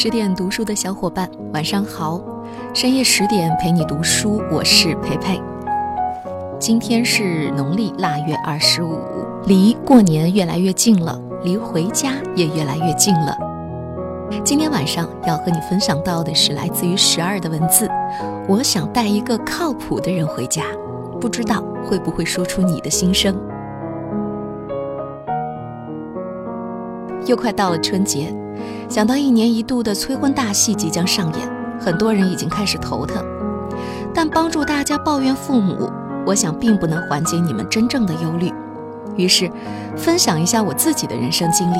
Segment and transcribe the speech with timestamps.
[0.00, 2.20] 十点读书的小伙伴，晚上好！
[2.72, 5.42] 深夜十点陪你读书，我是培培。
[6.56, 9.00] 今天是农历腊月二十五，
[9.44, 13.36] 离过年越来越近了，离回家也越来越近了。
[14.44, 17.90] 今天晚上要和你分享到的是来自于十二的文字。
[18.46, 20.62] 我想带一个靠谱的人回家，
[21.20, 23.36] 不知道会不会说出你的心声。
[27.26, 28.32] 又快到了春节。
[28.88, 31.48] 想到一年一度的催婚大戏即将上演，
[31.78, 33.22] 很多人已经开始头疼。
[34.14, 35.90] 但帮助大家抱怨父母，
[36.26, 38.50] 我想并不能缓解你们真正的忧虑。
[39.16, 39.50] 于是，
[39.94, 41.76] 分享一下我自己的人生经历。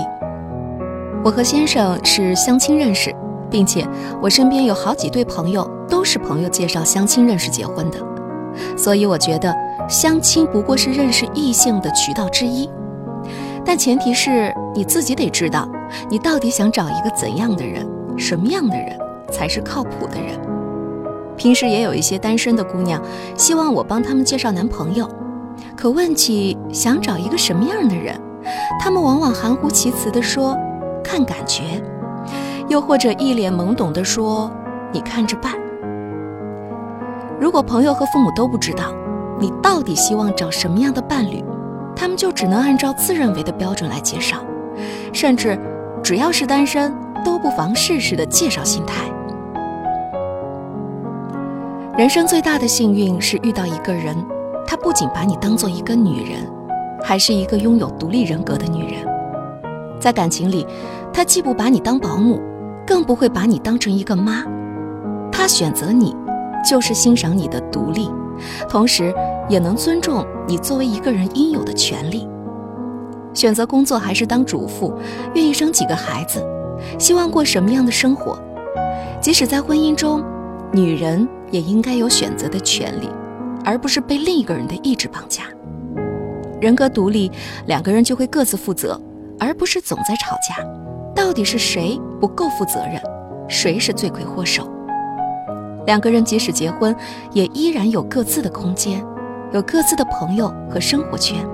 [1.24, 3.14] 我和先生是相亲认识，
[3.50, 3.88] 并且
[4.20, 7.98] 我身边有好几对朋友都是朋友介绍相亲认识结婚的，
[8.76, 9.54] 所以我觉得
[9.88, 12.68] 相亲不过是认识异性的渠道之一。
[13.68, 15.68] 但前提是你自己得知道。
[16.08, 17.86] 你到底想找一个怎样的人？
[18.16, 18.98] 什么样的人
[19.30, 20.40] 才是靠谱的人？
[21.36, 22.98] 平时也有一些单身的姑娘，
[23.36, 25.06] 希望我帮他们介绍男朋友。
[25.76, 28.18] 可问起想找一个什么样的人，
[28.80, 30.56] 他们往往含糊其辞地说
[31.04, 31.62] ：“看感觉。”
[32.68, 34.50] 又或者一脸懵懂地说
[34.92, 35.52] ：“你看着办。”
[37.38, 38.94] 如果朋友和父母都不知道
[39.38, 41.44] 你到底希望找什么样的伴侣，
[41.98, 44.38] 他们就只能按照自认为的标准来介绍，
[45.12, 45.58] 甚至。
[46.00, 49.04] 只要是单身，都不妨试试的介绍心态。
[51.98, 54.16] 人生最大的幸运是遇到一个人，
[54.64, 56.48] 他不仅把你当做一个女人，
[57.02, 59.04] 还是一个拥有独立人格的女人。
[59.98, 60.64] 在感情里，
[61.12, 62.40] 他既不把你当保姆，
[62.86, 64.44] 更不会把你当成一个妈。
[65.32, 66.16] 他选择你，
[66.66, 68.08] 就是欣赏你的独立，
[68.68, 69.12] 同时
[69.48, 72.28] 也能尊重你作为一个人应有的权利。
[73.34, 74.92] 选择工作还是当主妇，
[75.34, 76.44] 愿意生几个孩子，
[76.98, 78.38] 希望过什么样的生活？
[79.20, 80.22] 即使在婚姻中，
[80.72, 83.08] 女人也应该有选择的权利，
[83.64, 85.44] 而不是被另一个人的意志绑架。
[86.60, 87.30] 人格独立，
[87.66, 89.00] 两个人就会各自负责，
[89.38, 90.64] 而不是总在吵架。
[91.14, 93.00] 到底是谁不够负责任？
[93.48, 94.68] 谁是罪魁祸首？
[95.86, 96.94] 两个人即使结婚，
[97.32, 99.04] 也依然有各自的空间，
[99.52, 101.46] 有各自的朋友和生活圈。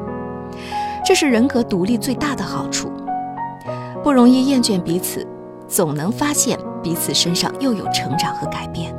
[1.06, 2.91] 这是人格独立最大的好处，
[4.03, 5.27] 不容易厌倦彼此，
[5.69, 8.94] 总能发现彼此身上又有成长和改变。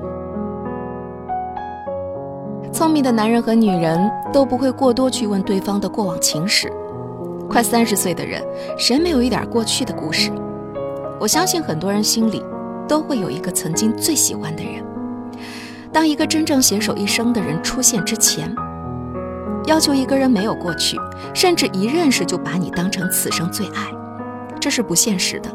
[2.72, 4.00] 聪明的男人和女人
[4.32, 6.72] 都不会过多去问对方的过往情史。
[7.50, 8.44] 快三十岁的人，
[8.78, 10.32] 谁没有一点过去的故事？
[11.20, 12.44] 我相信很多人心里
[12.88, 14.84] 都会有一个曾经最喜欢的人。
[15.92, 18.56] 当一个真正携手一生的人出现之前。
[19.68, 20.98] 要求一个人没有过去，
[21.34, 23.88] 甚至一认识就把你当成此生最爱，
[24.60, 25.50] 这是不现实的。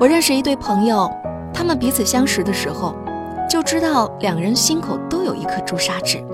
[0.00, 1.10] 我认识一对朋友，
[1.54, 2.94] 他们彼此相识的时候，
[3.48, 6.24] 就知道两人心口都有一颗朱砂痣，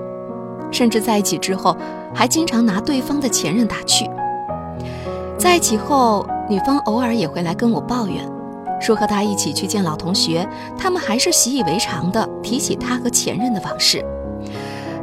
[0.71, 1.77] 甚至在一起之后，
[2.13, 4.09] 还经常拿对方的前任打趣。
[5.37, 8.27] 在一起后，女方偶尔也会来跟我抱怨，
[8.81, 14.03] 说和他一起去见老同学，他们还是习以为常的提起他和前任的往事。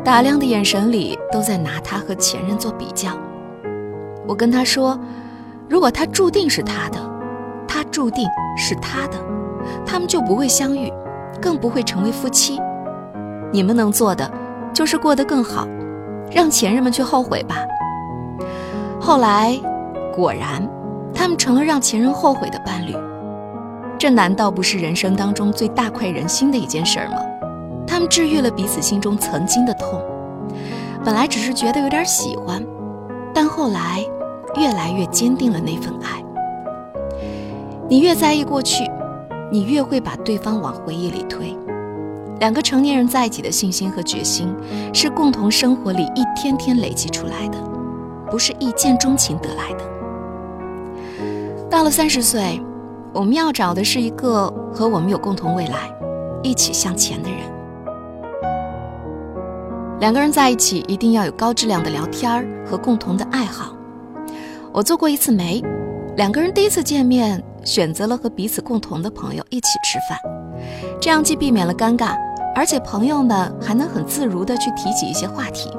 [0.04, 3.10] 打量的眼神里都在拿他和前任做比较。
[4.26, 4.98] 我跟他说
[5.69, 6.98] ：“如果他注定是他的，
[7.69, 8.26] 他注定
[8.56, 9.19] 是他的，
[9.84, 10.91] 他们就不会相遇，
[11.38, 12.58] 更不会成为夫妻。
[13.52, 14.30] 你们能做的
[14.72, 15.69] 就是过得更好，
[16.32, 17.56] 让前任们去后悔吧。”
[18.98, 19.54] 后来，
[20.14, 20.66] 果然，
[21.12, 22.96] 他们成了让前任后悔的伴侣。
[23.98, 27.19] 这难道不是人生当中最大快人心的一件事吗？
[27.86, 30.02] 他们治愈了彼此心中曾经的痛，
[31.06, 32.61] 本来只是觉得有点喜欢，
[33.33, 34.05] 但后来
[34.56, 36.21] 越来越坚定了那份爱。
[37.89, 38.83] 你越在意过去，
[39.53, 41.56] 你越会把对方往回忆里推。
[42.41, 44.53] 两个成年人在一起的信心和决心，
[44.93, 47.59] 是共同生活里一天天累积出来的，
[48.29, 49.85] 不是一见钟情得来的。
[51.70, 52.61] 到了三十岁，
[53.14, 55.88] 我们要找的是一个和我们有共同未来、
[56.43, 57.56] 一起向前的人。
[59.98, 63.75] 两个人在一起一定要有高质量的聊天和共同的爱好。
[64.70, 65.62] 我做过一次媒，
[66.16, 70.19] 两个人第一次见面选择了和彼此共同的朋友一起吃饭，
[71.00, 72.14] 这样既避免了尴尬，
[72.54, 75.70] 而且朋友们还能很自如地去提起一些话题。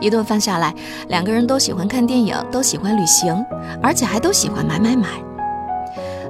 [0.00, 0.72] 一顿饭下来，
[1.08, 3.44] 两个人都喜欢看电影，都喜欢旅行，
[3.82, 5.08] 而且还都喜欢买买买。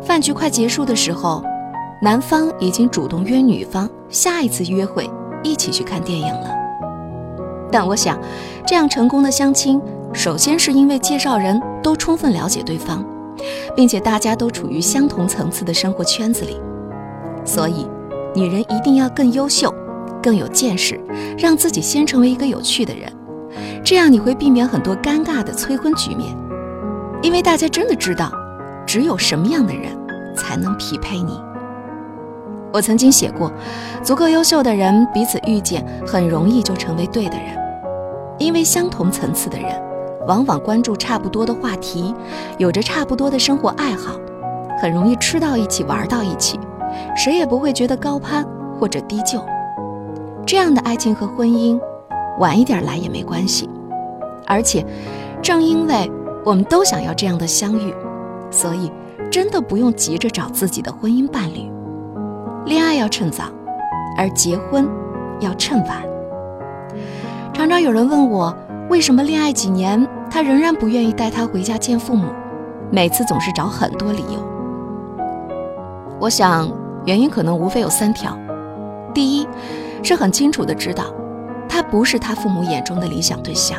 [0.03, 1.45] 饭局快结束的时候，
[2.01, 5.09] 男方已经主动约女方下一次约会
[5.43, 6.62] 一起去看电影了。
[7.73, 8.17] 但我想，
[8.67, 9.81] 这样成功的相亲，
[10.13, 13.03] 首先是因为介绍人都充分了解对方，
[13.75, 16.61] 并且大家都处于相同层次的生活圈子里。
[17.45, 17.89] 所以，
[18.35, 19.75] 女人一定要更优秀，
[20.23, 21.01] 更有见识，
[21.39, 23.11] 让自己先成为一个有趣的人，
[23.83, 26.29] 这样你会避免很多尴尬的催婚局面。
[27.23, 28.31] 因为大家真的知道，
[28.87, 29.85] 只有什么样的人
[30.37, 31.41] 才能匹配你。
[32.73, 33.53] 我曾经写过，
[34.03, 37.55] 足够优秀的人彼此遇见，很容易就成为对的人，
[38.43, 39.69] 因为相同层次的人，
[40.27, 42.15] 往往关注差不多的话题，
[42.59, 44.19] 有着差不多的生活爱好，
[44.81, 46.59] 很容易吃到一起，玩到一起，
[47.17, 48.45] 谁也不会觉得高攀
[48.79, 49.41] 或者低就。
[50.45, 51.81] 这样的爱情和婚姻，
[52.39, 53.71] 晚一点来也没关系。
[54.47, 54.85] 而且，
[55.41, 56.11] 正因为
[56.45, 57.95] 我们都想要这样的相遇，
[58.51, 58.91] 所以
[59.31, 61.71] 真的不用急着找自己的婚姻伴侣。
[62.67, 63.45] 恋爱要趁早，
[64.19, 64.89] 而结婚
[65.41, 66.12] 要趁晚。
[67.53, 68.55] 常常有人问我，
[68.89, 72.29] 为什么恋爱几年，他仍然不愿意带她回家见父母，
[72.91, 74.43] 每次总是找很多理由。
[76.19, 76.69] 我想，
[77.05, 78.37] 原因可能无非有三条：
[79.13, 79.47] 第一，
[80.03, 81.05] 是很清楚的知道，
[81.69, 83.79] 他不是他父母眼中的理想对象，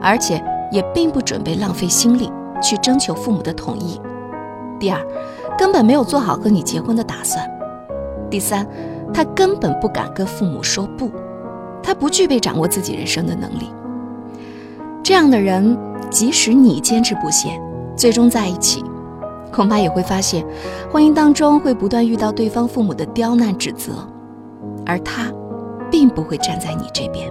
[0.00, 2.30] 而且也并不准备浪费心力
[2.60, 3.98] 去征求父母的同意；
[4.78, 5.00] 第二，
[5.56, 7.42] 根本没有做好和你结婚的打算。
[8.30, 8.66] 第三，
[9.14, 11.10] 他根本不敢跟父母说不，
[11.92, 13.68] 他不具备掌握自己人生的能力。
[15.02, 15.76] 这样的人，
[16.08, 17.60] 即使你坚持不懈，
[17.94, 18.82] 最终在一起，
[19.52, 20.42] 恐怕也会发现，
[20.90, 23.92] 婚姻当中会不断遇到对方父母的刁难指责，
[24.86, 25.30] 而他，
[25.90, 27.30] 并不会站在你这边。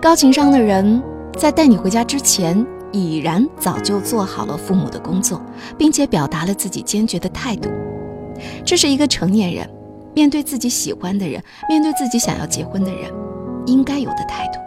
[0.00, 1.02] 高情商的人，
[1.36, 5.38] 在带你回家之前，已然早就做好了父母的工作，
[5.76, 7.68] 并且表达了自己坚决的态度。
[8.64, 9.68] 这是一个成年人
[10.16, 13.12] 面对自己喜欢的人，面对自己想要结婚的人，
[13.66, 14.58] 应该有的态度。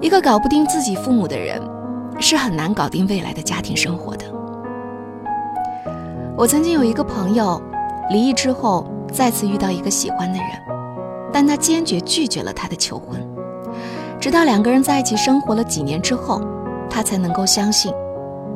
[0.00, 1.60] 一个搞不定自己父母的人，
[2.20, 4.24] 是很难搞定未来的家庭生活的。
[6.36, 7.60] 我曾经有一个朋友，
[8.10, 10.48] 离异之后再次遇到一个喜欢的人，
[11.32, 13.20] 但他坚决拒绝了他的求婚，
[14.20, 16.40] 直到两个人在一起生活了几年之后，
[16.88, 17.92] 他才能够相信，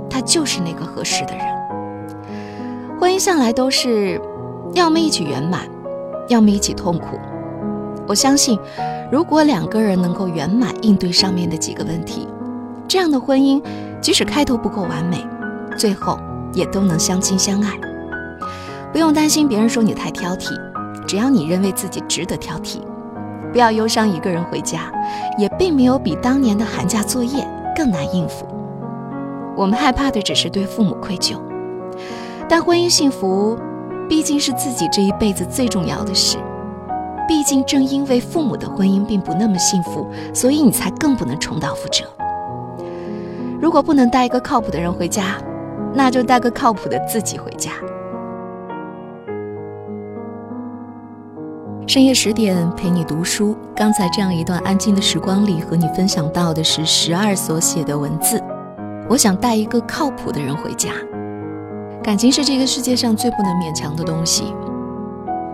[0.09, 1.45] 他就是那个合适的人。
[3.01, 4.23] 婚姻向来都是，
[4.75, 5.63] 要么一起圆满，
[6.29, 7.19] 要么一起痛苦。
[8.07, 8.59] 我相信，
[9.11, 12.27] 如果两个人能够圆满应对上面的几个问题，
[12.89, 13.63] 这样的婚姻，
[14.01, 15.25] 即使开头不够完美，
[15.77, 16.19] 最后
[16.53, 17.79] 也都能相亲相爱。
[18.93, 20.49] 不用担心别人说你太挑剔，
[21.07, 22.79] 只要你认为自己值得挑剔，
[23.53, 24.93] 不要忧伤一个人回家，
[25.39, 27.47] 也并没有比当年的寒假作业
[27.77, 28.47] 更难应付。
[29.57, 31.37] 我们害怕的只是对父母愧疚。
[32.49, 33.57] 但婚姻幸福，
[34.13, 36.37] 毕竟是自己这一辈子最重要的事。
[37.27, 42.05] 毕竟正因为父母的婚姻并不那么幸福，所以你才更不能重蹈覆辙。
[43.59, 45.39] 如果不能带一个靠谱的人回家，
[45.95, 47.71] 那就带个靠谱的自己回家。
[51.87, 53.57] 深夜十点陪你读书。
[53.75, 58.39] 刚才这样一段安静的时光里，和你分享到的是十二所写的文字。
[59.09, 60.91] 我想带一个靠谱的人回家。
[62.03, 64.53] 感情是这个世界上最不能勉强的东西，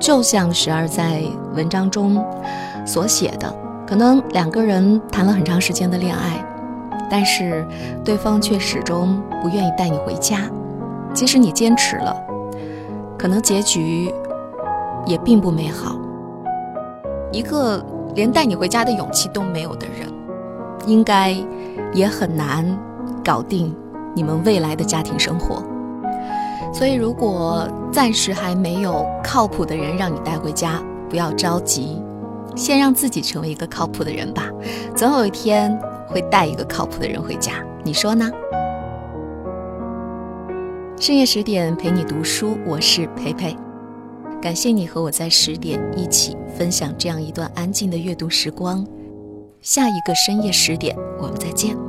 [0.00, 1.22] 就像十二在
[1.54, 2.24] 文章中
[2.86, 3.54] 所写的，
[3.86, 6.42] 可能两个人谈了很长时间的恋爱，
[7.10, 7.66] 但是
[8.02, 10.50] 对方却始终不愿意带你回家，
[11.12, 12.16] 即使你坚持了，
[13.18, 14.10] 可能结局
[15.04, 15.96] 也并不美好。
[17.30, 20.10] 一个连带你回家的勇气都没有的人，
[20.86, 21.36] 应该
[21.92, 22.64] 也很难
[23.22, 23.76] 搞定
[24.14, 25.62] 你们未来的家庭生活。
[26.72, 32.00] 所以，如果暂时还没有靠谱的人让你带回家，不要着急，
[32.54, 34.48] 先让自己成为一个靠谱的人吧。
[34.94, 38.30] 总有一天会带一个靠谱的人回家，你说呢？
[41.00, 43.56] 深夜十点陪你读书，我是培培，
[44.42, 48.86] 感谢你和我在十点一起分享这样一段安静的阅读时光。
[49.60, 51.87] 下一个深夜十点，我们再见。